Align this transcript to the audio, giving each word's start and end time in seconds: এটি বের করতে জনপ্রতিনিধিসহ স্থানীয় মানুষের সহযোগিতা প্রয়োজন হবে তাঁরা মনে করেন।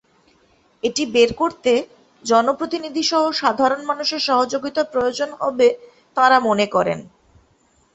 এটি 0.83 1.03
বের 1.15 1.31
করতে 1.33 1.71
জনপ্রতিনিধিসহ 2.23 3.21
স্থানীয় 3.31 3.87
মানুষের 3.89 4.21
সহযোগিতা 4.29 4.81
প্রয়োজন 4.93 5.29
হবে 5.41 5.67
তাঁরা 6.17 6.37
মনে 6.47 6.65
করেন। 6.75 6.99